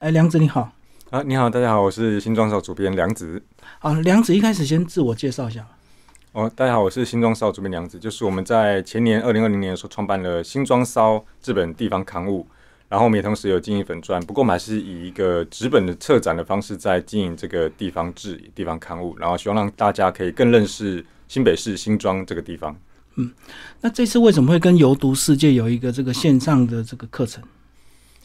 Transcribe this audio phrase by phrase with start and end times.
[0.00, 0.72] 哎，梁子你好。
[1.10, 3.42] 啊，你好，大家好，我是新装少主编梁子。
[3.80, 5.68] 好，梁子一开始先自我介绍一下。
[6.32, 12.46] 哦，大家好，我是新装少主编梁子，就是我们在前年二零二零年的时候创办了新装骚这本地方刊物，
[12.88, 22.74] 然后我们也同时有经营粉钻，不过我们还是以一个纸本的策展的方式在经营这个地方志地方刊物，然后希望让大家可以更认识新北市新庄这个地方。
[23.16, 23.30] 嗯，
[23.82, 27.44] 那这次为什么会跟游读世界有一个这个线上的这个课程？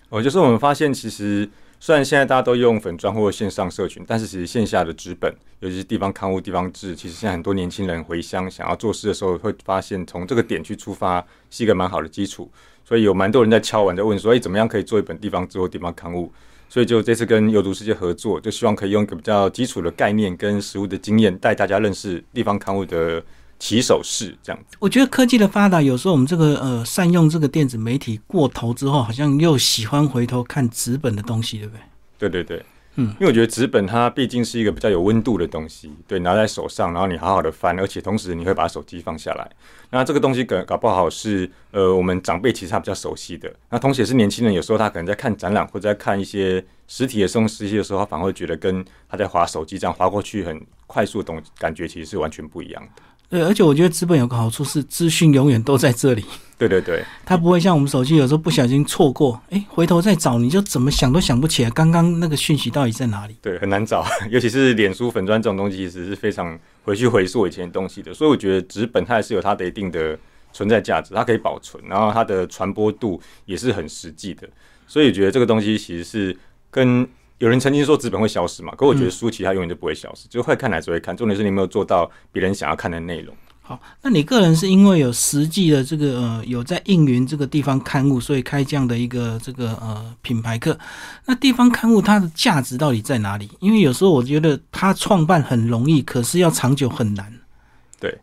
[0.08, 1.50] 哦，就是我们发现其实。
[1.86, 12.50] 虽然现在大家都用粉砖或线上社群，但是其实线下的纸本，尤其是地方刊物、地方志，其实现在很多年轻人回乡想要做事的时候，会发现从这个点去出发是一个蛮好的基础。
[12.84, 16.32] 所以有蛮多人在敲完在问说：“哎，怎么样可以做一本地方志或地方刊物？”
[16.68, 23.24] 所以就这次跟有读世界合作，就希望可以用一个比较基础的概念跟实物的经验，带大家认识地方刊物的。
[23.58, 31.82] 起手式这样子，我觉得科技的发达，有时候我们这个呃善用这个电子媒体过头之后，好像又喜欢回头看纸本的东西，对不对？
[32.18, 39.50] 对对对，嗯，因为我觉得纸本它毕竟是一个比较有温度的东西，对，拿在手上，然后你好好的翻，而且同时你会把手机放下来，
[39.90, 53.02] 那这个东西搞搞不好是呃我们长辈其实他比较熟悉的，那同时也是年轻人，有时候他可能在看展览或者在看一些实体的东西的时候，他反而会觉得跟他在划手机这样划过去很快速的东感觉其实是完全不一样的。
[53.30, 56.24] 对，而且我觉得资本有个好处是，资讯永远都在这里。
[56.58, 63.36] 对对对，它不会像我们手机有时候不小心错过，哎，回头再找，你就怎么想都想不起来刚刚那个讯息到底在哪里。
[63.42, 68.14] 对，很难找， 尤其是脸书粉砖这种东西，其实是非常回去回溯以前的东西的。
[68.14, 70.18] 所以我觉得纸本它还是有它的一定的
[70.54, 74.48] 存在价值，它可以保存，然后它的传播度也是很实际的。
[74.88, 76.38] 所以觉得这个东西其实是
[76.72, 77.06] 跟。
[77.40, 78.74] 有人曾经说纸本会消失嘛？
[78.76, 81.16] 可我觉得书其实它永远都不会消失，就会看还是会看。
[81.16, 83.36] 重点是你有没有做到别人想要看的内容。
[83.62, 90.80] 好，那你个人是因为有实际的这个呃有在应云这个地方刊物，所以开这样的一个这个呃品牌课。
[91.26, 93.50] 那地方刊物它的价值到底在哪里？
[93.60, 97.34] 因为有时候我觉得它创办很容易，可是要长久很难。
[98.00, 98.18] 对，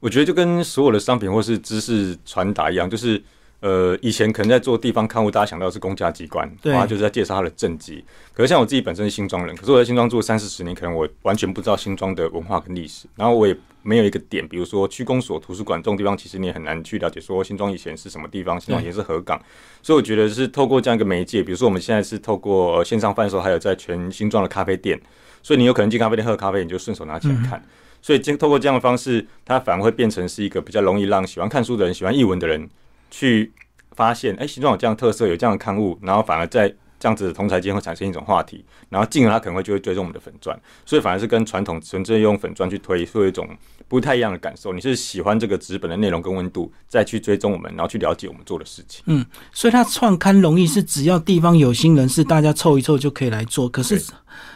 [0.00, 3.22] 我觉得就跟所有的商品或是知识传达一样，就是。
[3.60, 8.04] 呃，以前可能在做地方刊物，大家想到是公家机关，然后就是在介绍他的政绩。
[8.34, 13.08] 可是像我自己本身是新庄人，可是我在新庄住了三四十年，可能我完全不知道新庄的文化跟历史。
[13.16, 19.40] 然后我也没有一个点，比如说区公所、图书馆这种地方，其实你也很难去了解说新庄以前是什么地方，新庄以前是河港。
[19.82, 25.00] 所以我觉得是透过这样一个媒介，比如说我们现在是透过线上贩售，还有在全新庄的咖啡店，
[25.42, 27.64] 所以你有可能进咖啡店喝咖啡，你就顺手拿起来看。
[28.02, 32.68] 所以经透过这样的方式，它反而会变成是一个比较容易让喜欢看书的人、喜欢译文的人
[33.10, 33.52] 去。
[33.96, 36.68] 发现哎，形状有这样特色，有这样的刊物，然后反而在
[37.00, 43.48] 这样子的同台间会产生一种话题，然后进而他可能会就会追踪我们的粉钻，所以反而是跟传统纯粹用粉钻去推，会有一种
[43.88, 44.74] 不太一样的感受。
[44.74, 49.02] 你是喜欢这个纸本的内容跟温度，再去追踪我们，然后去了解我们做的事情。
[49.06, 53.98] 嗯，所以它创刊容易是只要地方有心人士，大家凑一凑就可以来做，可是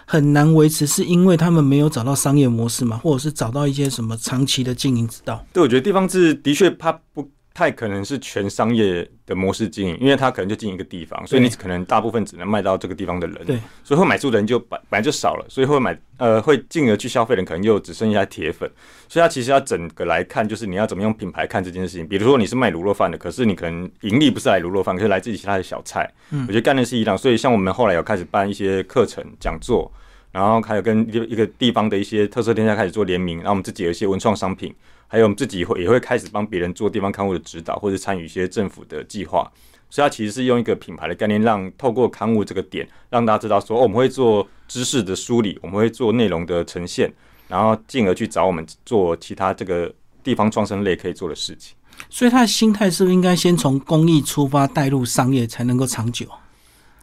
[0.04, 5.42] 很难维持，是因为他们没有找到商业模式嘛，或者是找到一些什么长期的经营之道？
[5.50, 7.30] 对，我觉得地方志的确怕不。
[7.60, 18.66] 太可能是全商业的模式经营，因为它可能就经营一个地方，所以你可能大部分只能卖到这个地方的人，对，所以会买书的人就本本来就少了，所以会买呃会进而去消费的人可能又只剩下铁粉，
[19.10, 22.08] 所以它其实要整个来看，就是你要怎么用品牌看这件事情。
[22.08, 27.18] 比如说你是卖卤肉饭的，可是你可能盈利不是来卤肉饭，可是来自于其他的小菜，嗯，我觉得概念是一样。
[27.18, 29.92] 所以像我们后来有开始办一些课程讲座，
[30.32, 34.74] 然后还有跟一个地方的一些特色店家开始做联名，然后我们自己有一些文创商品。
[35.12, 39.50] 还有我们自己会也会开始帮别人做地方刊物的指导，或者参与一些政府的计划，
[39.90, 47.12] 所以它其实是用一个品牌的概念，让透过刊物这个点，让大家知道说，哦，我们会做知识的梳理，我们会做内容的呈现，
[47.48, 51.76] 然后进而去找我们做其他这个地方创生类可以做的事情。
[52.08, 56.24] 所以他的心态是不是应该先从公益出发，带入商业才能够长久？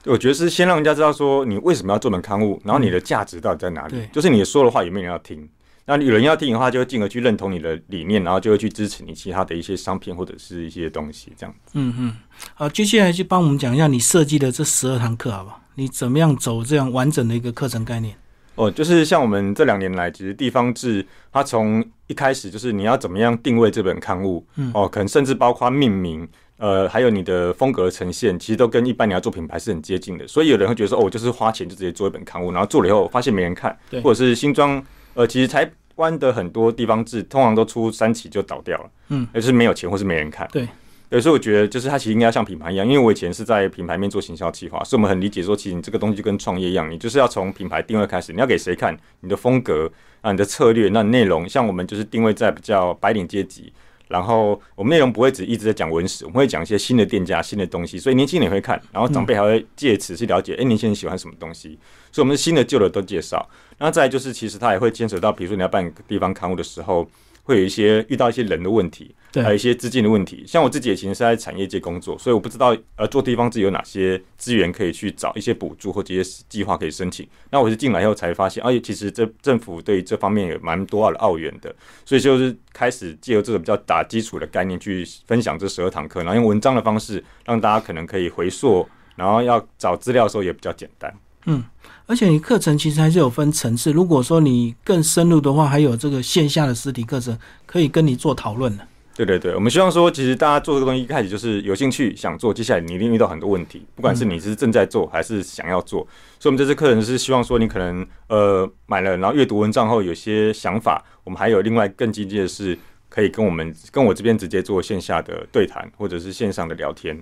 [0.05, 4.07] 我觉得是先让人家知道说，你为什么要做本刊物，然后你的价值到底在哪里？
[4.13, 5.47] 就是你说的话有没有人要听？
[5.89, 11.55] 那有人要听的话，就会进而去认同你的理念，然后就会去支持你其他的一些商品或者是一些东西，这样。
[11.75, 12.13] 嗯嗯，
[12.55, 15.61] 好，接下来就帮我们讲一下你设计的这十二堂课，好不好？
[15.75, 18.13] 你怎么样走这样完整的一个课程概念？
[18.55, 30.27] 哦，就是像我们这两年来，其实地方志它从一开始就是你要怎么样定位这本刊物，嗯，哦，可能甚至包括命名，呃，还有你的风格呈现，其实都跟一般你要做品牌是很接近的。
[30.27, 33.73] 所以有人会觉得说，哦，我就是花钱就直接做一本刊物，然后做了以后发现没人看，
[34.03, 34.83] 或者是新装。
[35.17, 40.47] 呃，其实台湾的很多地方制通常都出三期就倒掉了，嗯，而是没有钱或是没人看。
[40.51, 40.67] 对，
[41.09, 49.91] 有时候我觉得就是它其实应该像品牌一样，因为我以前是在品牌面做行销企划，所以我们很理解说，其实你这个东西就跟创业一样，你就是要从品牌定位开始，你要给谁看，你的风格
[50.21, 53.73] 啊，你的策略，那内容，像我们就是定位在比较白领阶级，
[54.07, 61.77] 然后我们内容不会只一直在讲文史，我们会讲一些新的店家、新的东西，所以年轻人也会看，然后长辈还会借此去了解，哎，年轻人喜欢什么东西，
[62.11, 63.47] 所以我们新的、旧的都介绍。
[63.77, 67.07] 那再就是，其实他也会牵扯到，比如说你要办地方刊物的时候。
[67.47, 70.43] 会有一些遇到一些人的问题，还有一些资金的问题。
[70.45, 77.25] 像我自己也其实是在产业界工作，所以我不知道呃做地方自己有哪些资源可以去找一些补助或这些计划可以申请。
[77.49, 81.73] 那我是进来以后才发现，哎，其实这政府对这方面有蛮多的澳元的，
[82.03, 88.85] 所以就是开始借由这个比较打基础的概念去分享这十二堂课，然后用文章的方式让大家可能可以回溯，
[89.15, 91.13] 然后要找资料的时候也比较简单。
[91.45, 91.63] 嗯。
[92.07, 98.87] 而且你课程其实还是有分层次，如果说你更深入的话，还有这个线下的实体课程可以跟你做讨论的。
[99.13, 106.07] 对对对，我们希望说，其实大家做这个东西一开始就是有兴趣想做，接下来你一定遇到很多问题，不管是你是正在做还是想要做。
[106.39, 112.77] 所以，我们这次课程是希望说，你可能呃买了，然后阅读文章后有些想法，我们还有另外更积极的是，
[113.09, 117.21] 可以跟我们跟我这边直接做线下的对谈，或者是线上的聊天。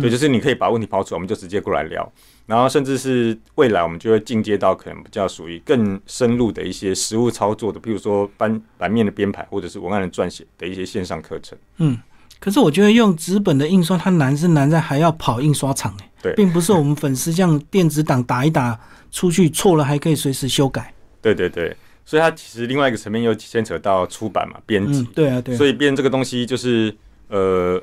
[0.00, 2.12] 对，就是你可以把问题抛出来，我们就直接过来聊。
[2.46, 11.58] 然后甚至是未来，我们就会进阶到可能比较属于更深入的一些实物操作的，比如说版版面的编排，或者是文案的撰写的一些线上课程。
[11.78, 11.98] 嗯，
[12.38, 18.78] 可是我觉得用纸本的印刷，它难是难在还要跑印刷厂哎，对，并不是我们粉丝这样电子档打一打
[19.10, 20.94] 出去错了还可以随时修改。
[21.20, 25.02] 对对对，所以它其实另外一个层面又牵扯到出版嘛，编辑。
[25.12, 25.56] 对啊，对。
[25.56, 26.96] 所以编这个东西就是
[27.26, 27.82] 呃。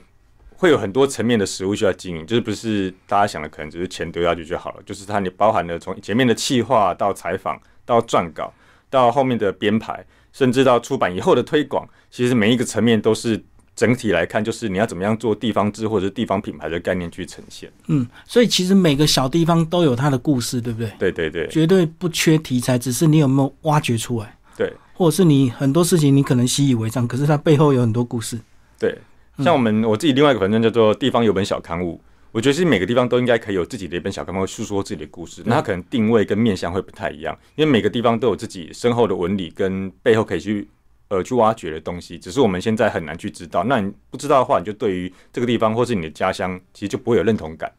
[0.64, 8.54] 会有很多层面的食物需要经营，就是不是大家想的可能只是钱丢下去就好了，就是它你包含了从前面的企划到采访到撰稿
[8.90, 13.44] 到后面的编排，甚至到出版以后的推广，其实每一个层面都是
[13.76, 17.70] 整体来看，就是你要怎么样做地方志或者是地方品牌的概念去呈现。
[17.88, 20.90] 嗯，所以其实每个小地方都有它的故事，对不对？
[20.98, 24.38] 对对对，绝对不缺题材，只是你有没有挖掘出来。
[24.56, 28.40] 对，或者是你很多事情你可能习以为常，可是它背后有很多故事。
[28.80, 28.98] 对。
[29.38, 32.00] 像我们我自己另外一个反正叫做地方有本小刊物，
[32.32, 35.42] 我觉得是每个地方都应该可以有自己的一本小刊物，诉说自己的故事。
[35.46, 40.68] 那它可能定位跟面向会不太一样，因为每个地方都有自己深厚的纹理跟背后可以去
[41.10, 43.64] 呃去挖掘的东西，只是我们现在很难去知道。
[43.64, 47.72] 那你不知道的话，你就对于这个地方或是你的家乡，其实就不会有认同感。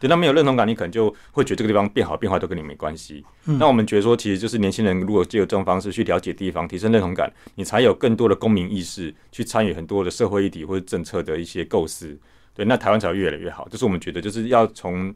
[0.00, 3.24] 等到没有认同感，你可能就会觉得这个地方变好变坏都跟你没关系。
[3.44, 12.18] 那我们觉得说，其实就是年轻人如果借由这种方式去了解地方，提升认同感，你才有更多的公民意识去参与很多的社会议题或者政策的一些构思。
[12.54, 13.66] 对，那台湾才会越来越好。
[13.68, 15.14] 就是我们觉得，就是要从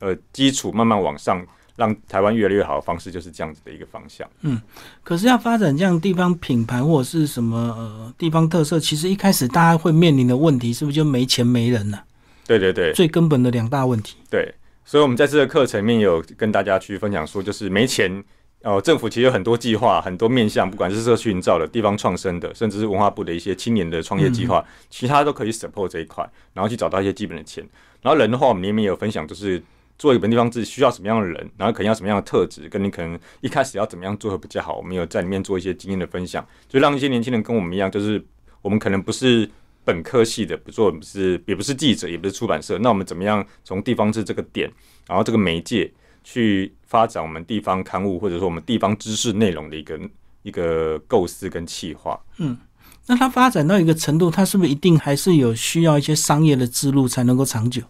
[0.00, 4.28] 呃基础慢慢往上，让台湾越来越好的方式，就是这样子的一个方向。
[4.42, 4.60] 嗯，
[5.02, 11.98] 可是要发展这样地方品牌或者是什么呃地方特色，其实一开始大家会面临的问题，是不是就没钱没人呢？
[12.46, 14.16] 对对对，最根本的两大问题。
[14.30, 14.54] 对，
[14.84, 18.22] 所以我们在这个课程里面有跟大家去分享说，就是没钱
[18.62, 27.66] 哦，政府其实有很多计划，很多面向，不管是社区营造的、地方创生的，甚至是文化部的一些青年的创业计划，其他都可以 support 这一块，然后去找到一些基本的钱。
[28.02, 29.62] 然后人的话，我们里面有分享，就是
[29.98, 34.76] 做一本地方志需要什么样的人，然后可能要什么样的特质，跟你可能一开始要怎么样做会比较好。
[34.76, 38.22] 我们有在里面做一些经验的分享，就让一些年轻人跟我们一样，就是
[38.60, 39.48] 我们可能不是。
[39.84, 42.78] 本科系的，不做不是，也不是记者，也不是出版社。
[42.78, 44.70] 那我们怎么样从地方志这个点，
[45.06, 45.92] 然后这个媒介
[46.22, 50.00] 去发展我们地方刊物，或者说我们地方知识内容的一个
[50.42, 52.18] 一个构思跟企划？
[52.38, 52.56] 嗯，
[53.06, 57.82] 那它发展到一个程度，它是不是一定还是有需要一些商业的之路才能够长久？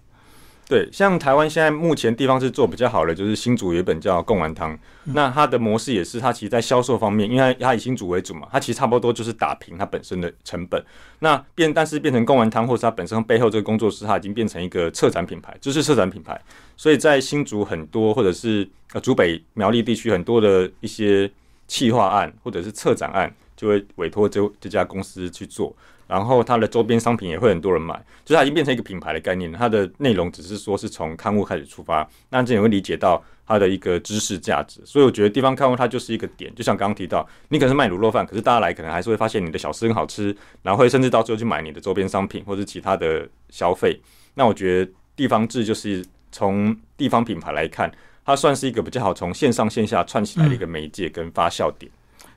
[0.74, 10.84] 对，像台湾现在目前地方是做比较好的，就是新竹有一本叫贡丸汤，那它的模式也是，它其实在销售方面，因为它以新竹为主嘛，它其实差不多就是打平它本身的成本。
[11.20, 16.40] 那变，但是变成贡丸汤，或是它本身背后这个工作室，它已经变成一个策展品牌，就是策展品牌。
[16.76, 21.30] 所以在新竹很多，或者是呃竹北苗栗地区很多的一些
[21.68, 25.72] 企划案或者是策展案，就会委托这这家公司去做。
[26.06, 27.94] 然后它的周边商品也会很多人买，
[28.24, 29.50] 就是它已经变成一个品牌的概念。
[29.52, 34.80] 它的内容只是说是从刊物开始出发，那这也会理解到它的一个知识价值。
[34.84, 44.00] 所以我觉得地方刊物它就是一个点，就像刚刚提到，你可能是卖卤肉饭，可是大家来可能还是会发现你的小吃很好吃，然后会甚至到最后去买你的周边商品或者其他的消费。
[44.34, 47.90] 那我觉得地方志就是从地方品牌来看，
[48.24, 51.90] 它算是一个比较好从线上线下串起来的一个媒介跟发酵点。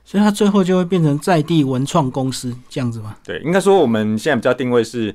[0.08, 3.14] 所以它最后就会变成在地文创公司这样子吗？
[3.22, 5.14] 对，应该说我们现在比较定位是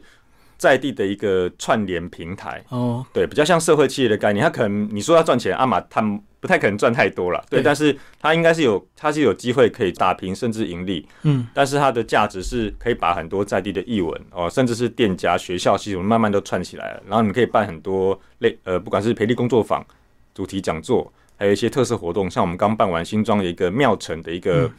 [0.56, 4.44] 在地的一个串联平台哦，对，比较像社会企业的概念。
[4.44, 19.84] 它可能你说要赚钱，阿玛他们不太可能赚太多了，对，但是它应该是有，它是有机会可以打平甚至盈利，嗯，但是它的价值是可以把很多在地的译文哦，甚至是店家、学校系统慢慢都串起来了，然后你可以办很多类呃，不管是培力工作坊、
[20.36, 21.12] 主题讲座。
[21.36, 24.72] 还有一些特色活动，像我们刚办完新庄的一个庙城的一个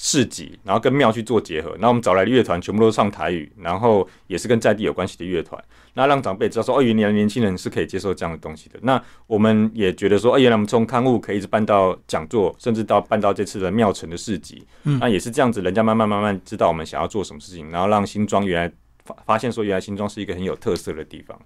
[0.00, 1.76] 市集，然后跟庙去做结合。
[1.80, 5.60] 那我们找来的乐团全部都唱台语，然后也是跟在地有关系的乐团。
[5.94, 8.78] 那让长辈知道说，哦，原来年轻人是可以接受这样的东西的。
[8.82, 14.64] 那我们也觉得说，哦，原来我们从刊物可以一直办到讲座，甚至到办到这次的庙城的市集。
[14.84, 18.72] 嗯，那也是这样子，人家慢慢慢慢知道我们想要做什么事情，然后让新庄原来
[19.04, 21.36] 发发现说，原来新庄是一个很有特色的地方。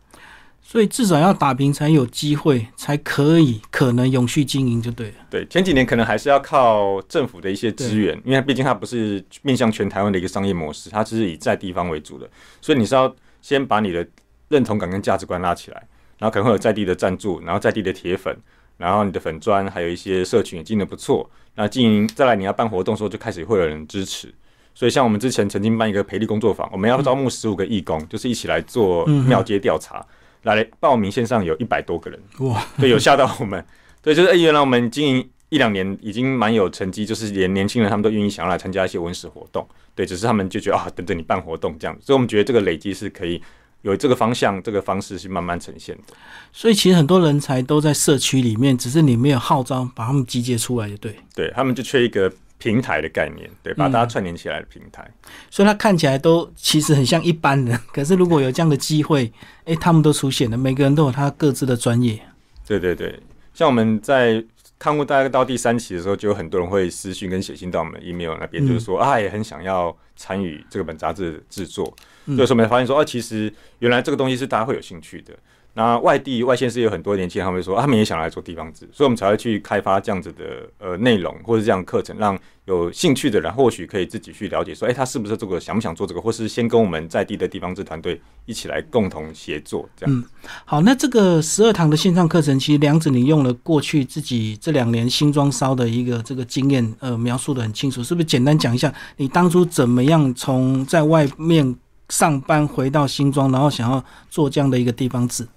[0.64, 5.14] 所以至少要打平才有机会，才可以可能永续经营就对了。
[5.28, 12.31] 对，前几年可能还是要靠政府的一些资源，因为毕竟它不是面向全台湾的一个商业模式，它只是以在地方为主的。
[12.62, 14.07] 所以你是要先把你的
[14.49, 15.87] 认同感跟价值观拉起来，
[16.19, 18.35] 然后可能会有在地的赞助，然后在地的铁粉，
[18.78, 21.28] 然后你的粉砖还有一些社群也经营的不错。
[21.57, 24.33] 那经营再来你要办活动的时候，就开始会有人支持。
[24.75, 30.02] 所以像我们之前曾经办一个培力工作坊，我们要招募十五个义工，就是一起来做庙街调查。
[30.42, 32.20] 来报名线上有一百多个人。
[32.40, 33.64] 哇，对，有吓到我们，
[34.02, 43.40] 对，就是哎，原来我们经营一两年已经蛮有成绩，就是连年轻人他们都愿意想要来参加一些文史活动，对，只是他们就觉得啊，等着你办活动这样，所以我们觉得这个累积是可以
[43.82, 46.14] 有这个方向，这个方式是慢慢呈现的。
[46.52, 52.32] 所以其实很多人才都在社区里面，只是你没有号召把他们集结出来，就对，对他们就缺一个。
[52.62, 55.04] 平台的概念，对，把大家串联起来的平台，
[55.50, 59.33] 所以它看起来都其实很像一般人， 可是如果有这样的机会，
[59.64, 62.23] 哎，他们都出现了，每个人都有他各自的专业。
[62.64, 63.19] 对对对，
[63.52, 64.45] 像我们在
[64.78, 71.85] 看过大概到第三期的时候，就有很多人会私信跟写信到我们 email 那边，就是说啊，也很想要参与这个本杂志制作，
[72.26, 75.35] 所以说我们发现说，啊，其实原来这个东西是大家会有兴趣的。
[75.75, 90.14] 那外地外县市有很多年轻人，他们说他们也想来做地方志，所以我们才会去开发这样子的呃内容或者这样课程，让有兴趣的人或许可以自己去了解，说哎，他是不是这个想不想做这个，或是先跟我们在地的地方志团队一起来共同协作这样。
[90.14, 90.23] 嗯，
[90.67, 98.25] 好，那这个十二堂的线上课程，其实梁子你用了过去自己这两年新装烧的一个这个经验，呃，描述的很清楚，是不是？
[98.26, 101.75] 简单讲一下，你当初怎么样从在外面
[102.11, 105.49] 上班回到新庄，然后想要做这样的一个地方志？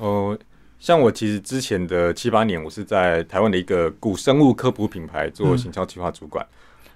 [0.00, 0.36] 哦，
[0.78, 6.44] 像我其实之前的七八年，我是在台湾的一个古生物科普品牌做行销计划主管，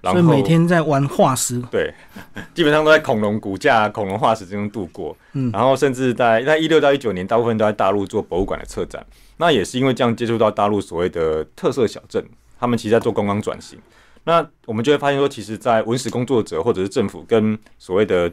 [0.01, 1.93] 所以每天在玩化石，对，
[2.55, 5.15] 基本上都在恐龙骨架、恐龙化石之中度过。
[5.33, 9.05] 嗯，然后甚至在在一六到一九年，大部分都在大陆做博物馆的策展。
[9.37, 12.25] 那也是因为这样接触到大陆所谓的特色小镇，
[12.59, 13.77] 他们其实在做观光转型。
[14.23, 18.31] 那我们就会发现说，其实，在文史工作者或者是政府跟所谓的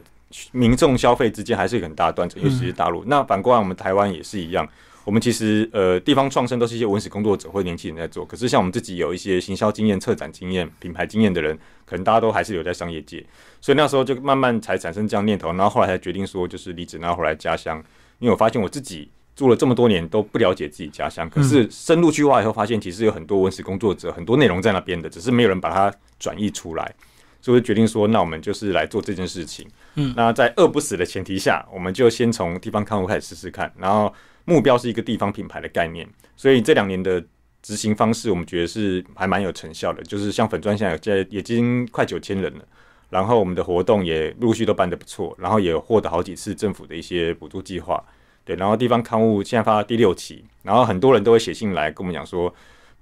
[0.51, 3.03] 民众消费之间还是一个很大的断层，尤其是大陆。
[3.05, 4.67] 那反过来，我们台湾也是一样。
[5.05, 8.25] 我们其实呃，地方创生都是一些文史工作者或年轻人在做。
[8.25, 13.21] 可是像我们自己有一些行销经验、策展经验、品牌经验的人，可能大家都还是留在商业界。
[13.59, 15.49] 所以那时候就慢慢才产生这样念头。
[15.49, 17.83] 然后后来才决定说，就是离职，然后回来家乡。
[18.19, 21.29] 因为我发现我自己住了这么多年都不了解自己家乡。
[21.29, 26.95] 可是深入去挖以后，发现其实有很多文史工作者，很多内容在那边的，只是没有人把它转译出来。
[27.43, 29.67] 所以决定说，那我们就是来做这件事情。
[29.95, 33.69] 嗯，那在饿不死的前提下，我们就先从地方刊物开始试试看。
[33.77, 34.11] 然后
[34.45, 36.07] 目标是一个地方品牌的概念。
[36.37, 37.21] 所以这两年的
[37.61, 40.01] 执行方式，我们觉得是还蛮有成效的。
[40.03, 42.65] 就是像粉砖现在在已经快九千人了，
[43.09, 48.01] 然后我们的活动也陆续都办得不错，然后也获得好几次政府的一些补助计划。
[48.45, 52.53] 对，然后地方刊物现在发第六期，然后很多人都会写信来跟我们讲说，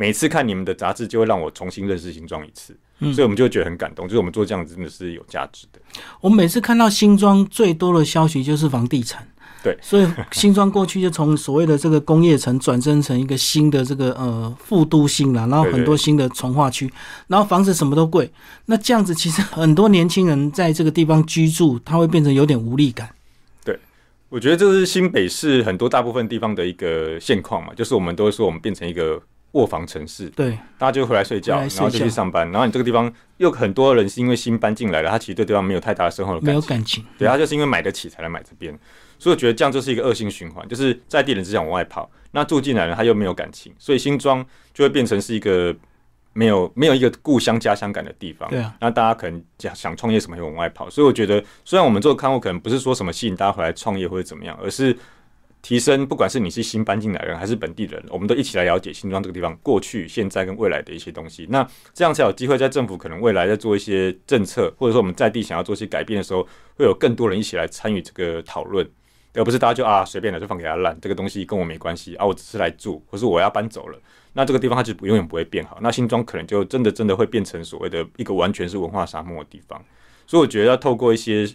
[0.02, 2.76] 每次看你们的杂志就会让我重新认识新庄一次。
[3.14, 5.80] 所以我们就觉得很感动，就是我们做这样子真的是有价值的。
[6.22, 9.28] 我每次看到新庄最多的消息就是房地产，
[9.64, 16.92] 对，所以新庄过去就从所谓的这个工业城转身成一个新的这个呃副都心了，然后很多新的从化区，
[17.28, 18.32] 然后房子什么都贵，
[18.68, 23.10] 那这样子其实很多年轻人在这个地方居住，他会变成有点无力感。
[23.66, 23.80] 对，
[24.30, 29.20] 我觉得这是新北市很多大部分地方的一个现况嘛，就是我们都会说我们变成一个。
[29.54, 38.74] 卧房城市，对，大家就回来睡觉，然后就去上班，然后你这个地方又很多人是因为新搬进来了，他其实对地方没有太大的生活的没有感情，对，他就是因为买得起才来买这边，
[39.20, 45.76] 所以我觉得这样就是一个恶性循环，就是在地人只想往外跑，那住进来了他又没有感情，所以新庄就会变成是一个
[46.32, 54.96] 没有没有一个故乡家乡感的地方，对啊，那大家可能想想创业什么又往外跑，所以我觉得虽然我们做刊物可能不是说什么吸引大家回来创业或者怎么样，而是。
[55.62, 61.46] 提升，不管是你是新搬进来的人还是本地人，我们都一起来了解新庄这个地方过去、现在跟未来的一些东西。
[61.50, 66.42] 那这样才有机会在政府可能未来在做一些政策，或者说我们在地想要做一些改变的时候，
[66.76, 68.90] 会有更多人一起来参与这个讨论，
[69.36, 74.00] 而不是大家就啊随便的就放给他烂，这个东西跟我没关系啊，我只是来住，或是我要搬走了，
[74.34, 75.78] 那这个地方它就永远不会变好。
[75.82, 79.80] 那新庄可能就真的真的会变成所谓的一个完全是文化沙漠的地方。
[80.26, 81.48] 所以我觉得要透过一些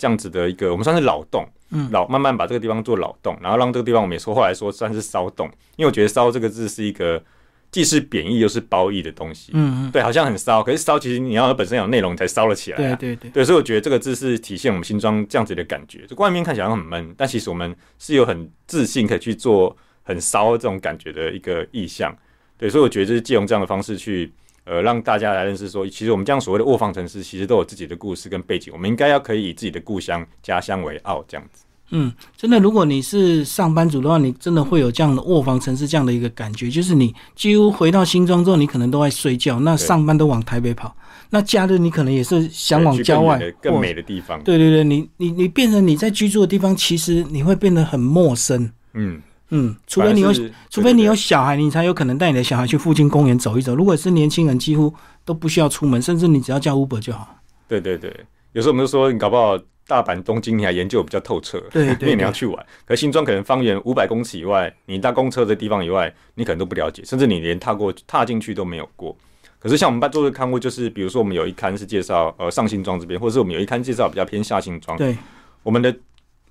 [0.00, 1.46] 这样子的一个，我们算是劳动。
[1.92, 7.22] 老慢慢把这个地方做老洞，然后让这个地方我们也说后来说算是骚动，因为我觉得“骚”这个字是一个
[7.70, 9.52] 既是贬义又是褒义的东西。
[9.54, 12.76] 嗯嗯，对，好像很骚，可是骚其实你要本身有内容才骚了起来。
[12.76, 16.04] 对对对，对，所以我觉得这个字是体现我们新庄这样子的感觉。
[16.08, 22.12] 就外面看起来很闷，但其实我们是有很自信可以去做很骚这种感觉的一个意象。
[22.58, 24.32] 对，所以我觉得就是借用这样的方式去。
[24.70, 28.72] 呃，让大家来认识说，其实我们这样所谓的卧房城市，其实都有自己的故事跟背景。
[28.72, 31.64] 我们应该要可以以自己的故乡、家乡为傲，这样子。
[31.90, 40.96] 嗯，真的，如果你是上班族的话，你真的会有这样的卧房城市这样的一个感觉，就是你几乎回到新庄之后，你可能都在睡觉，那上班都往台北跑，
[41.30, 44.40] 那假日你可能也是想往郊外更美的地方。
[44.44, 48.70] 对对对，你你你变成你在居住的地方，其实你会变得很陌生。
[48.94, 49.20] 嗯。
[49.50, 50.32] 嗯，除非你有，
[50.70, 53.74] 除非你有小孩，你才有可能带你的小孩去附近公园走一走。
[53.74, 57.36] 如果是年轻人，几乎都不需要出门，甚至你只要叫 Uber 就好。
[57.66, 58.14] 对对对，
[58.52, 62.66] 有时候我们就说，你搞不好大阪、东京你还研究比较透彻，对，因为 你要去玩。
[62.84, 69.16] 可新庄可能方圆五百公尺以外，你搭公车的地方以外，你可能都不了解，甚至你连踏过、踏进去都没有过。
[69.58, 74.96] 可是像我们办做的刊物，就是比如说我们有一刊是介绍呃上新庄这边，或者是我们有一刊介绍比较偏下新庄。
[74.96, 75.16] 对，
[75.64, 75.94] 我们的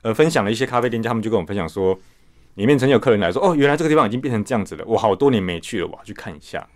[0.01, 1.97] 呃分享了一些咖啡店家，他们就跟我们分享说。
[2.59, 6.67] 里面曾经有客人来说：“哦，原来这个地方已经变成这样子了，我好多年没去了，我要去看一下。”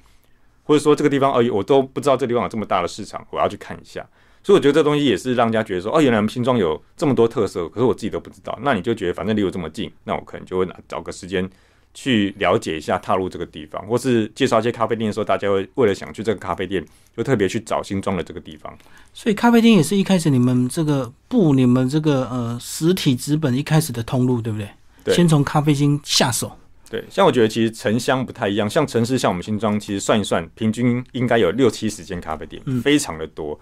[0.63, 3.99] 或者说这个地方，哦，我都不知道这地方有这么大的市场，我要去看一下。
[4.41, 11.49] 所以我觉得这东西也是让人家觉得说：“哦，原来我们新庄有这么多特色，可是我自己都不知道。”那你就觉得反正离我这么近，那我可能就会拿找个时间
[11.93, 16.81] 去了解一下，踏入这个地方，或是介绍一些咖啡店的时候，大家会为了想去这个咖啡店，
[17.17, 18.73] 就特别去找新庄的这个地方。
[19.13, 24.69] 所以咖啡店也是一开始你们这个布你们这个呃实体资本一开始的通路，对不对？
[25.07, 26.55] 先从咖啡厅下手。
[26.89, 33.59] 对，像我觉得其实城乡不太一样，像城市像我们新庄，其实算一算，平均应该有六七十间咖啡店，非常的多。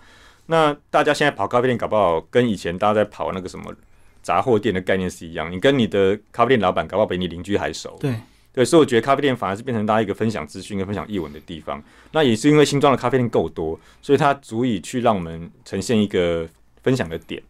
[0.48, 3.74] 那大家现在跑咖啡店，搞不好跟以前大家在跑那个什么
[4.22, 5.50] 杂货店的概念是一样。
[5.50, 7.98] 你跟你的咖啡店老板，搞不好比你邻居还熟。
[8.02, 8.16] 对
[8.52, 11.82] 对，所以我觉得咖啡店反而是变成大家一个分享资讯跟分享译文的地方。
[12.12, 16.46] 那也是因为新庄的咖啡店够多，所以它足以去让我们呈现一个
[16.84, 17.42] 分享的点。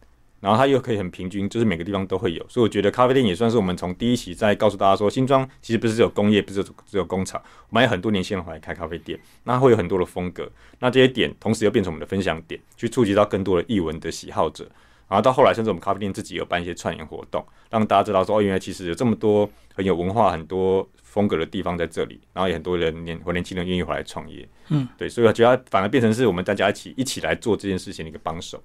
[0.42, 14.68] 然后它又可以很平均，就是每个地方都会有，所以我觉得咖啡店也算是我们从第一期在告诉大家说，新庄其实不是只有工业，不是只有工厂，我们有很多年轻人回来开咖啡店，那会有很多的风格，那这些点同时又变成我们的分享点，去触及到更多的译文的喜好者，
[15.08, 28.60] 然后到后来甚至我们咖啡店自己有办一些串联活动，让大家知道说，哦，原来其实有这么多很有文化、很多风格的地方在这里，然后也很多人年或年轻人愿意回来创业，嗯，对，所以我觉得反而变成是我们大家一起一起来做这件事情的一个帮手。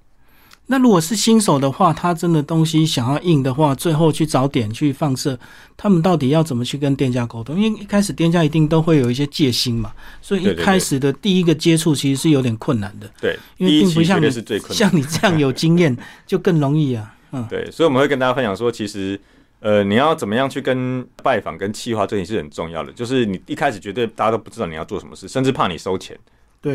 [0.70, 5.40] 那如果是新手的话，他真的东西想要印的话，最后去找点去放射，
[5.78, 7.58] 他们到底要怎么去跟店家沟通？
[7.58, 13.10] 因为一开始店家一定都会有一些戒心嘛，所以一开始的第一个接触其实是有点困难的。
[13.22, 14.30] 对，因为并不像你
[14.72, 17.16] 像你这样 有经验就更容易啊。
[17.32, 19.18] 嗯，对，所以我们会跟大家分享说，其实
[19.62, 22.92] 呃，你要怎么样去跟拜访跟企划，这也是很重要的。
[22.92, 26.18] 就是你一开始绝对大家都不知道你要做什么事，甚至怕你收钱。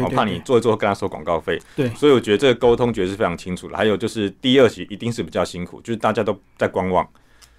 [0.00, 3.76] 我怕你做一做跟他收广告费，对，所以我觉得这个沟通绝对是非常清楚的。
[3.76, 7.08] 还有就是第二期一定是比较辛苦，就是大家都在观望，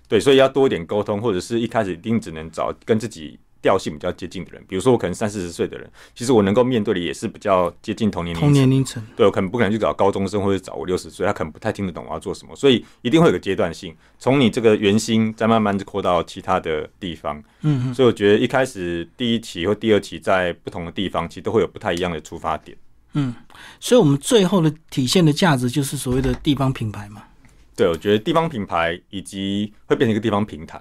[0.08, 3.40] 对，所以要多一点沟通，或者是一开始一定只能找跟自己。
[3.64, 9.02] 调性比较接近的人，比如说我可能三四十岁的人，其实我能够面对的也是比较接近同年龄同年龄层。
[9.16, 17.42] 对我可能不可能去找高中生或者找我六十岁，他可能不太听得懂我要做什么，所以一定会有个阶段性，从你这个圆心再慢慢扩到其他的地方。
[17.62, 17.94] 嗯嗯。
[17.94, 22.78] 所以我觉得一开始第一期或第二期在不同的地方，其实都会有不太一样的出发点。
[23.14, 23.34] 嗯，
[23.80, 27.24] 所以我们最后的体现的价值就是所谓的地方品牌嘛。
[27.76, 30.80] 对，我觉得地方品牌以及会变成一个地方平台。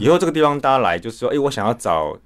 [0.00, 2.16] 以后这个地方大家来就是说，哎，我想要找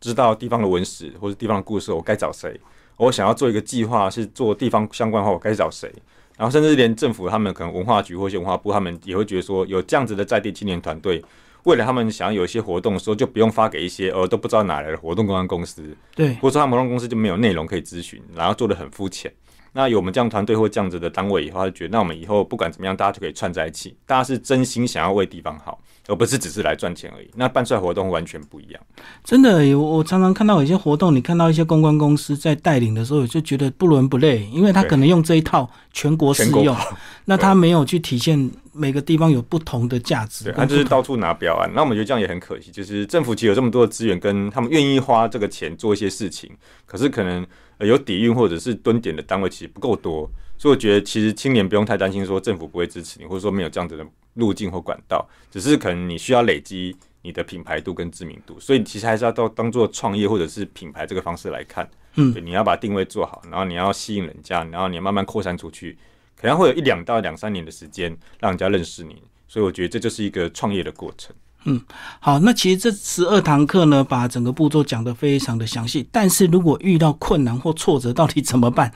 [0.00, 2.60] 知道地方的文史或者地方的故事，我该找谁？
[2.96, 5.92] 我想要做一个计划是做地方相关的话，我该找谁？
[6.36, 11.24] 然后甚至连政府他们可能文化局或一些文化部，他们也会觉得说，有这样子的在地青年团队，
[11.64, 19.32] 为了他们想要有一些活动的时候，就不用发给一些呃都不知道哪来的活动公关公司，对，或者说他们活动公司就没有内容可以咨询，然后做的很肤浅。
[19.76, 27.28] 那有我们这样团队或这样子的单位以后，他就觉得，那我们以后不管怎么样，大家就可以串在一起，大家是真心想要为地方好，而不是只是来赚钱而已。
[27.34, 28.82] 那办出来活动完全不一样。
[29.22, 36.74] 真的，我常常看到有些活动，你看到一些公关公司在带领的时候，就觉得不伦不类，因为他可能用这一套全国适用，
[37.26, 41.70] 那他没有去体现每个地方有不同的价值，他就是到处拿标案。
[41.74, 46.50] 那我们觉得这样也很可惜，就是政府其实有这么多的资源，跟他们愿意花这个钱做一些事情，
[46.86, 47.46] 可是可能。
[47.80, 61.88] 有底蕴或者是蹲点的单位其实不够多，所以我觉得其实青年不用太担心说政府不会支持你，或者说没有这样子的路径或管道，只是可能你需要累积你的品牌度跟知名度，所以其实还是要当当做创业或者是品牌这个方式来看。
[62.18, 65.98] 嗯，你要把定位做好，然后你要吸引人家，然后你要慢慢扩散出去，
[66.34, 71.36] 可能会有一两到两三年的时间让人家认识你，所以我觉得这就是一个创业的过程。
[71.68, 71.80] 嗯，
[72.20, 76.08] 好，那其实这十二堂课呢，把整个步骤讲得非常的详细。
[76.12, 78.92] 但是如果遇到困难或挫折，到底怎么办？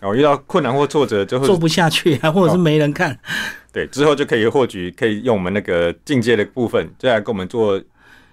[0.00, 3.18] 哦，遇到困难或挫折就会做不下去啊，或者是没人看。
[3.72, 7.82] 对，之后就可以获取，可以用我们那个进阶的部分，再来跟我们做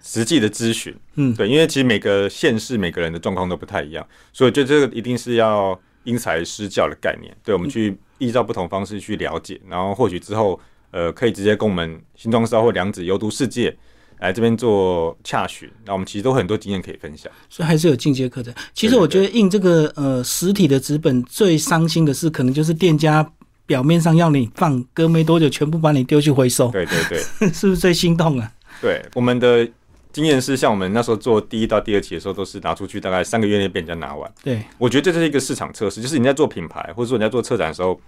[0.04, 0.94] 实际的咨询。
[1.16, 7.34] 嗯，对，因为其实每个县市每个人的状况都不太一样，所以就这个一定是要因材施教的概念。
[7.46, 10.60] 对，我们去依照不同方式去了解，然后或许之后。
[10.92, 13.76] 呃，可以直接跟我们新庄烧或良子游读世界
[14.20, 18.52] 来这边做洽询，那我们其实都很多经验可以分享，所以还是有进阶课程。
[18.74, 23.30] 其实我觉得印这个呃实体的纸本最伤心的是，可能就是店家
[23.66, 26.72] 表面上要你放，隔没多久全部把你丢去回收。
[26.72, 28.52] 对对对， 是不是最心痛啊？
[28.82, 29.70] 对，我们的
[30.12, 34.32] 经验是，像我们那时候做第一到第二期的时候，都是拿出去大概三个月内被人家拿完。
[34.44, 38.00] 对，我觉得这是一个市场测试，就是你在做品牌或者说你在做策展的时候。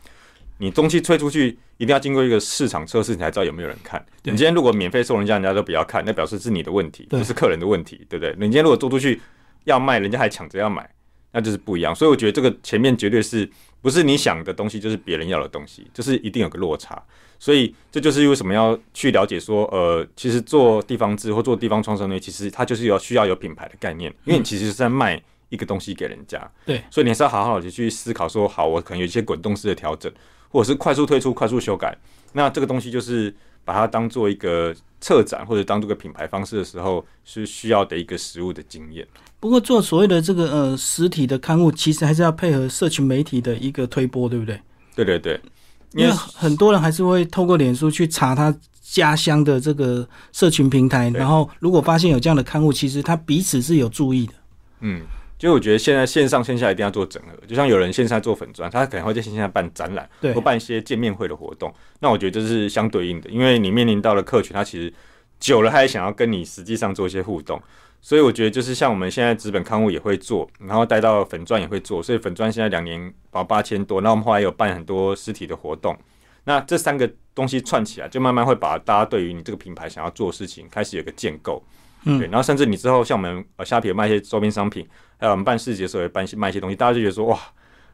[0.60, 4.06] 你东西推出去，一定要经过一个市场测试，你才知道有没有人看。
[4.24, 8.36] 你今天如果免费送人家，人家都不要看，那表示是你的问题，不是客人的问题，对不对？
[8.38, 9.22] 你今天如果做出去
[9.64, 10.88] 要卖，人家还抢着要买，
[11.32, 11.96] 那就是不一样。
[11.96, 13.50] 所以我觉得这个前面绝对是
[13.82, 17.02] 不是你想的东西，就是别人要的东西，就是一定有个落差。
[17.40, 26.52] 所以这就是为什么要去了解说，呃，其实做地方制或做地方创生呢，其实它就是要需要有品牌的概念，因为你其实是在卖一个东西给人家。
[26.66, 30.12] 对，所以你还是要好好的去思考说，好，我可能有一些滚动式的调整。
[30.50, 31.98] 或者是快速推出、快速修改，
[32.34, 33.34] 那这个东西就是
[33.64, 39.08] 把它当做一个策展或者当做个品牌方式的时候，是需要的一个实物的经验。
[39.40, 44.60] 不过做所谓的这个呃实体的刊物，其实还是要配合社群媒体的一个推播，对不对？
[44.96, 45.40] 对对对，
[45.94, 54.34] 因为很多人还是会透过脸书去查他家乡的这个社群平台，然后如果发现有这样的刊物，其实他彼此是有注意的。
[54.82, 55.02] 嗯。
[55.40, 61.74] 就我觉得现在线上线下一定要做整合，就像有人线上做粉砖，他可能会在线下办展览，或办一些见面会的活动。
[62.02, 64.94] 那我觉得这是相对应的，因为你面临到了客群，他其实
[65.40, 67.60] 久了，他也想要跟你实际上做一些互动。
[68.02, 72.04] 所以我觉得就是像我们现在资本刊物也会做，然后带到粉砖也会做。
[72.04, 75.98] 所以粉砖现在两年保八千多，那我们后来有办很多实体的活动。
[76.44, 81.64] 那这三个东西串起来，就慢慢会把大家对于你这个品牌想要做的事情开始有个建构。
[82.04, 87.38] 对，然后甚至你之后像我们呃虾皮卖一些周边商品，还有我们办市集的时候也办卖一些东西，大家就觉得说哇，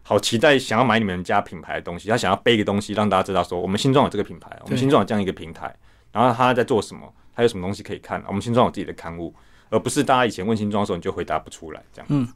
[0.03, 5.75] 好期待想要买你们家品牌的东西，他想要背一个东西让大家知道说我们新庄有这个品牌，我们新庄有这样一个平台，
[6.11, 9.33] 然后他在做什么，他有什么东西可以看，我们新庄有自己的刊物。
[9.69, 12.07] 而不是大家以前问新装的时候你就回答不出来这样。
[12.09, 12.27] 嗯，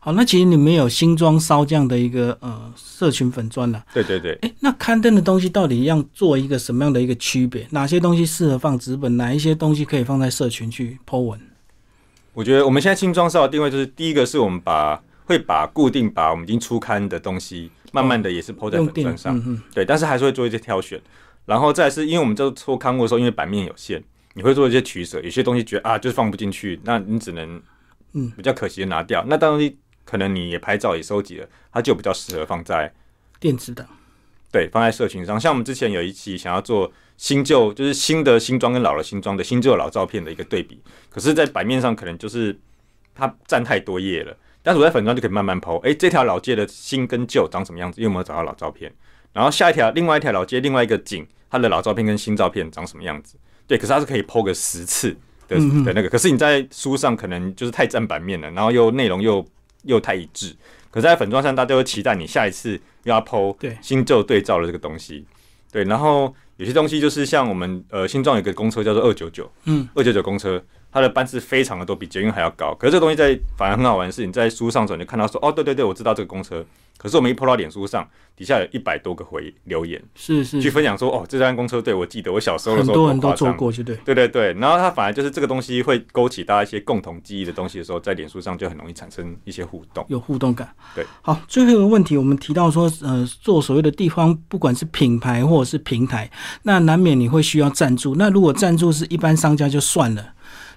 [0.00, 3.84] 好，那其实你们有新装烧这样的一个呃社群粉砖了。
[3.92, 4.38] 对对对。
[4.42, 7.66] 哎，那刊登的东西到底要做一个什么样的一个区别？
[7.70, 9.16] 哪些东西适合放纸本？
[9.16, 11.40] 哪一些东西可以放在社群去 Po 文？
[12.32, 19.36] 我觉得我们现在新装烧的定位就是第一个是我们把会把固定把我们已经出刊的东西，慢慢的也是 Po 在粉砖上。
[19.38, 19.62] 嗯嗯。
[19.72, 21.00] 对，但是还是会做一些挑选。
[21.46, 24.02] 然后再是因为我们这出刊物的时候，因为版面有限。
[24.34, 27.62] 你会做一些取舍，有些东西觉得啊，就是放不进去，那你只能
[28.12, 29.24] 嗯比较可惜的拿掉。
[29.26, 32.92] 那东西可能你也拍照也收集了，它就比较适合放在
[33.40, 33.86] 电子档，
[34.52, 35.40] 对，放在社群上。
[35.40, 42.58] 像我们之前有一期想要做新旧，就是新的新装跟老的新装的新旧老照片的一个对比，可是，在版面上可能就是
[43.14, 44.36] 它占太多页了。
[44.62, 48.00] 但是我在粉砖就可以慢慢剖，哎，这条老街的新跟旧长什么样子？
[48.00, 48.92] 有没有找到老照片？
[49.32, 53.36] 然后下一条另外一条老街另外一个景，它的老照片跟新照片长什么样子？
[53.66, 55.10] 对，可是它是可以剖个十次
[55.48, 59.44] 的的那个，可是你在书上可能就是太占版面了，然后又内容又
[59.84, 60.54] 又太一致。
[60.90, 62.72] 可是在粉妆上，大家会期待你下一次
[63.02, 65.24] 又要剖新旧对照的这个东西。
[65.72, 70.62] 对，然后有些东西就是像我们呃新庄有个公车叫做二九九，嗯，二九九公车。
[70.94, 72.72] 它的班次非常的多，比捷运还要高。
[72.76, 76.64] 可是这个东西在反而很好玩的是，你在书上时候你就看到说，哦，对对对，我知道这个公车。
[76.96, 81.92] 可是我们一泼到脸书上，底下有一百多个回留言，是是，去分享说，哦，这班公车对。
[81.92, 84.52] 我记得我小时候的时候很多人都坐过，就对，对对对。
[84.54, 90.72] 然后它反而就是这个东西会勾起大家一些共同记忆的东西的时候，在脸书上就很容易产生一些互动，有互动感。
[90.94, 96.30] 对，好，最后一个问题，我们提到说，呃，做所谓的地方，不管是品牌或者是平台，
[96.62, 98.14] 那难免你会需要赞助。
[98.14, 100.33] 那如果赞助是一般商家就算了。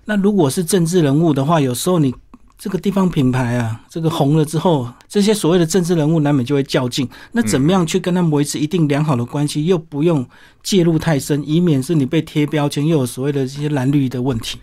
[0.09, 2.15] 那如果是政治人物的话，有时候你
[2.57, 7.05] 这个地方品牌啊，这个红了之后，这些所谓的政治人物难免就会较劲。
[7.33, 10.25] 那怎么样去跟他们维持一定良好的关系，又不用
[10.63, 14.59] 介入太深，以免是你被贴标签，又有所谓的这些蓝绿的问题？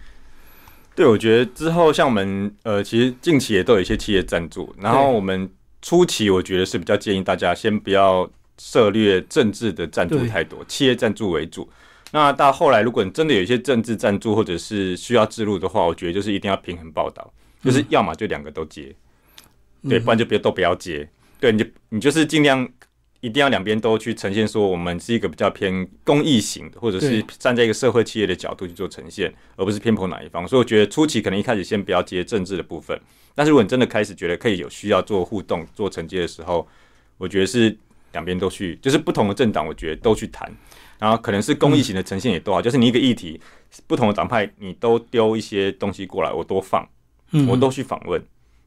[0.94, 5.48] 对，我觉得之后像我们呃，其实近期也都有一些企业赞助，然后我们
[5.82, 8.26] 初期我觉得是比较建议大家先不要
[8.58, 11.68] 涉略政治的赞助太多，企业赞助为主。
[12.14, 17.28] 那到后来，如果你真的有一些政治赞助或者是需要植入的话，我觉得就是一定要平衡报道，
[17.60, 18.94] 就是要么就两个都接，
[19.88, 21.08] 对，不然就别都不要接。
[21.40, 22.68] 对，你就你就是尽量
[23.18, 30.46] 一定要两边都去呈现，说我们是一个比较偏公益型的，或者是站在一个社会企业的角度去做呈现，而不是偏颇哪一方。
[30.46, 32.96] 所以我觉得初期可能一开始先不要接政治的部分，
[33.34, 36.64] 但是如果你真的开始觉得可以有需要做互动、做承接的时候，
[37.18, 37.76] 我觉得是
[38.12, 40.48] 两边都去，就是不同的政党，我觉得都去谈。
[41.04, 43.38] 然后可能是公益型的呈现也都好，就是你一个议题，
[43.86, 46.88] 不同的党派你都丢一些东西过来，我多放，
[47.46, 48.18] 我都去访问，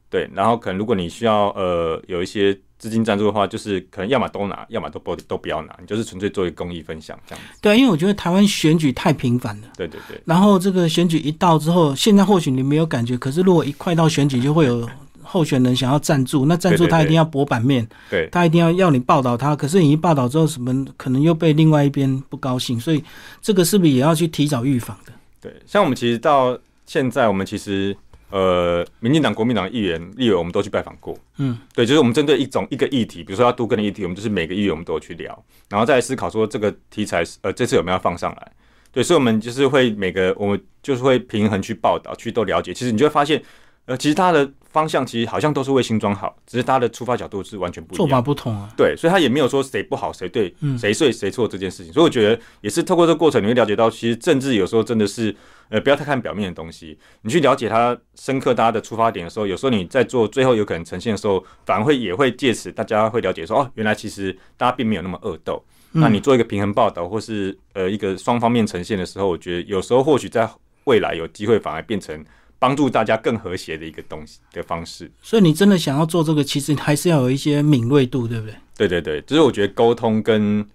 [0.08, 0.30] 对。
[0.32, 7.58] 然后可能如果你需要呃有一些资金赞助的话，就是可能要么都拿，要么都不都不要拿，你就是纯粹做一个公益分享这样子。
[7.60, 9.66] 对，因为我觉得台湾选举太频繁了。
[9.76, 10.22] 对对对。
[10.24, 14.88] 然后这个选举一到之后，现在或许你没有感觉，可是如果一快到选举，就会有。
[15.30, 19.54] 候选人想要赞助，那赞助他一定要博版面，对，他一定要要你报道他。
[19.54, 23.04] 可是你一报道之后，什么可能又被另外一边不高兴，所以
[23.42, 25.12] 这个是不是也要去提早预防的？
[25.38, 27.94] 对，像我们其实到现在，我们其实
[28.30, 31.14] 呃，民进党、国民党议员、立委，我们都去拜访过。
[31.36, 38.52] 嗯，对，就是我们针对一种一个议题，比如说要多跟的议题，我们就是每个议员我们都有去聊，然后再思考说这个题材呃这次有没有要放上来。
[38.90, 42.72] 对，所以我们就是会每个我们就是会平衡去报道，去都了解。
[42.72, 43.42] 其实你就会发现。
[43.88, 48.68] 呃，其实他的方向其实好像都是为新装好，只是他的出发角度是完全不一样，做法不同啊。
[48.76, 51.90] 对，所以他也没有说谁不好谁对，谁对谁错这件事情。
[51.90, 55.34] 所以我觉得也是透过这个过程，你会了解到，其实政治有时候真的是，
[55.70, 65.64] 呃，不要太看表面的东西，你去了解它深刻大家的出发点的时候，有时候你在做最后有可能呈现的时候，反而会也会借此大家会了解说，哦，原来其实大家并没有那么恶斗。
[65.92, 70.46] 那你做一个平衡报道，或是呃一个双方面呈现的时候，我觉得有时候或许在
[70.84, 72.22] 未来有机会反而变成。
[72.58, 78.54] 帮助大家更和谐的一个东西的方式，所以你真的想要做这个，其实还是要有一些敏锐度，对不对？
[78.76, 80.66] 对对对，就是我觉得沟通跟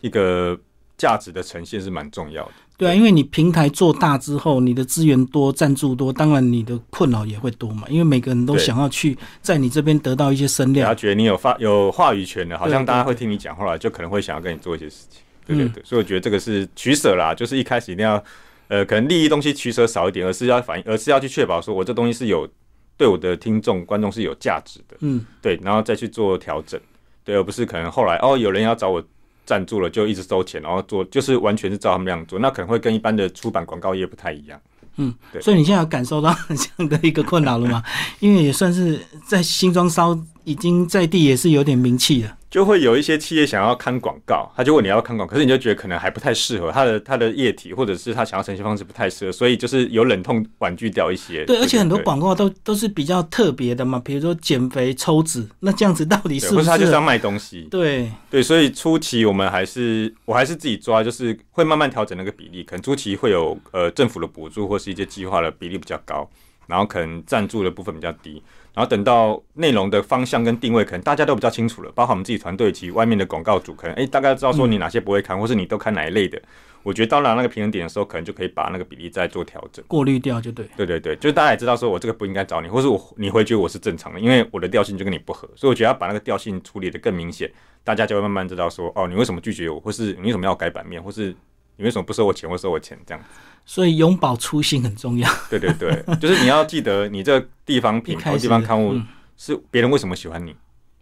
[0.00, 0.56] 一个
[0.96, 2.52] 价值的呈现是蛮重要的。
[2.76, 7.84] 对啊，因为你平台做大之后，你的资源多，赞助多，当然你的困扰也会多嘛。
[7.88, 15.20] 因为每个人都想要去在你这边得到一些声量，他觉得你有发有话语权的，好像大家会听你讲话，就可能会想要跟你做一些事情。
[15.46, 18.22] 对对对，所以我觉得这个是取舍啦，就是一开始一定要。
[18.68, 22.48] 呃，可能利益东西取舍少一点，而是要反映，而是要去确保说，我这东西是有
[22.96, 26.80] 对我的听众、观众是有价值的，嗯，对，然后再去做调整，
[27.24, 29.04] 对，而不是可能后来哦，有人要找我
[29.44, 34.58] 赞助了，就一直收钱，然后做，就是完全是照他们那样做，那可能会跟一般的出版广告业不太一样，
[34.96, 35.42] 嗯，对。
[35.42, 37.82] 所以你现在有感受到这样的一个困扰了吗？
[38.20, 42.38] 因为也算是在新庄烧，已经在地也是有点名气了。
[42.54, 51.44] 就会有一些企业想要看广告，他就问你要看广告，可是你就觉得可能还不太适合他的他的液体，或者是他想要呈现方式不太适合，所以就是有冷痛婉拒掉一些。
[51.46, 57.62] 对，而且很多广告都都是比较特别的嘛，比如说减肥抽脂，那这样子到底是不是他就是要卖东西？
[57.72, 66.30] 对对，所以初期我们还是我还是自己抓，就是会慢慢调整那个比例，可能初期会有呃政府的补助或是一些计划的比例比较高，
[66.68, 68.40] 然后可能赞助的部分比较低。
[68.74, 76.40] 然后等到内容的方向跟定位，可能大家都比较清楚了，包括我们自己团队及外面的广告主，可能哎，大概知道说你哪些不会看，或是你都看哪一类的。
[76.82, 80.66] 我觉得到了那个平衡点的时候，可能就可以把那个比例再做调整，过滤掉就对。
[80.76, 87.50] 对对对，就是大家也知道说我这个不应该找你，或是我你会觉得我是正常的，因为我的调性就跟你不合，所以我觉得要把那个调性处理的更明显，
[87.84, 91.34] 大家就会慢慢知道说哦，你为什么拒绝我，或是你为什么要改版面，或是
[91.76, 93.24] 你为什么不收我钱或收我钱这样。
[93.64, 95.28] 所以永葆初心很重要。
[95.48, 99.00] 对对对， 就是你要记得你这个地方品牌、地方刊物。
[99.36, 100.54] 是别人为什么喜欢你？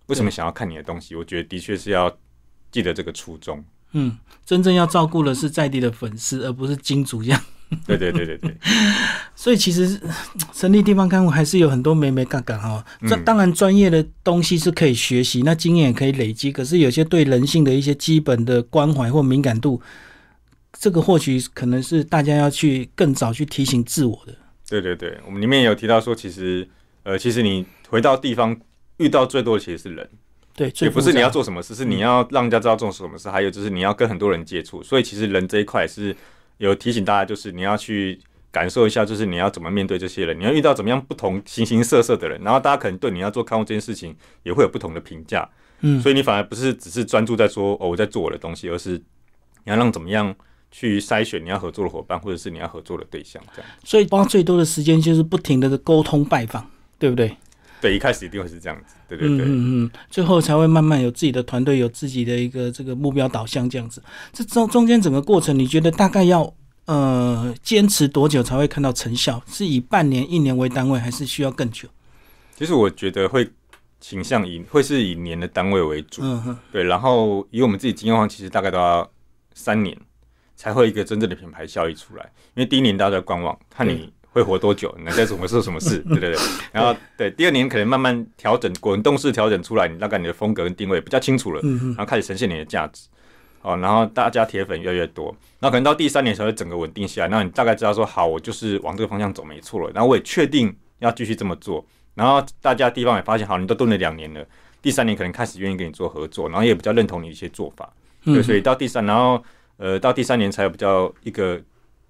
[0.07, 1.15] 为什么想要看你的东西？
[1.15, 2.11] 我觉得的确是要
[2.71, 3.63] 记得这个初衷。
[3.93, 7.39] 嗯，真正要照顾的是在地的粉丝，而不是金主这样。
[7.87, 8.57] 对对对对对。
[9.37, 10.01] 所以其实
[10.55, 12.83] 成立地方刊物还是有很多美美嘎嘎哈。
[13.07, 16.51] 这当然专业的东西是可以学习，那经验也可以累积。
[16.51, 19.79] 可是有些对人性的一些基本的关怀或敏感度，
[20.79, 24.35] 这个或许可能是大家要去更早去提醒自我的。
[24.69, 26.69] 对对对，我们里面有提到说，其实
[27.03, 27.67] 呃，其实你。
[27.93, 28.59] 回到地方
[28.97, 30.09] 遇到最多的其实是人，
[30.55, 36.17] 对，也不是你要做什么事，是你要让人家知道做什么事，还有就是你要跟很多人接触，所以其实人这一块是
[36.57, 38.19] 有提醒大家，就是你要去
[38.51, 45.47] 感受一下，就是你要怎么面对这些人，你要遇到怎么样不同形形色色的人，然后大家可能对你要做看护这件事情也会有不同的评价，
[45.83, 50.35] 嗯，所以你反而不是只是专注在说哦我在做我的东西，而是你要让怎么样
[50.73, 53.71] 去筛选你要合作的伙伴，或者是你要合作的对象，这样。
[53.85, 56.67] 所以花最多的时间就是不停的沟通拜访，
[56.99, 57.37] 对不对？
[57.81, 64.03] 对，一开始一定会是这样子，对对对，嗯嗯，最后才会慢慢有自己的团队，有自己的一个这个目标导向这样子。
[64.33, 66.55] 这中中间整个过程，你觉得大概要
[66.87, 69.43] 呃坚持多久才会看到成效？
[69.49, 71.89] 是以半年、一年为单位，还是需要更久？
[72.57, 73.51] 其实我觉得会
[74.01, 76.85] 倾向以会是以年的单位为主，嗯哼，对。
[76.85, 79.11] 然后以我们自己经验的话，其实大概都要
[79.55, 79.97] 三年
[80.57, 84.13] 才会一个真正的品牌效益出来，因为第一年大家在观望，看你。
[84.35, 86.41] 会活多久，你在什么做什么事， 对对对。
[86.73, 93.09] 然后对第二年可能慢慢调整滚动式调整出来，你大概你的风格跟定位比较清楚了，然后开始呈现你的价值。
[93.61, 97.29] 哦，然后大家铁粉越来越多，那可能到第三年才会整个稳定下来。
[97.29, 99.91] 那你大概知道说，好，我就是往这个方向走，没错了。
[99.93, 101.85] 然后我也确定要继续这么做。
[102.15, 104.43] 然后大家地方也发现，好，你都蹲了两年了，
[104.81, 107.93] 第三年可能开始愿意跟你做合作，然后也比较认同你一些做法。
[108.25, 109.45] 对，所以到第三，然后
[109.83, 111.61] 呃，到第三年才有比较一个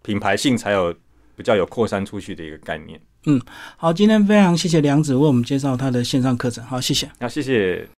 [0.03, 0.95] 品牌性，才有
[1.35, 3.01] 比较有扩散出去的一个概念。
[3.25, 3.41] 嗯，
[3.79, 6.63] 好，今天非常谢谢梁子为我们介绍他的线上课程。
[6.65, 7.11] 好，谢谢。
[7.19, 7.89] 那谢谢。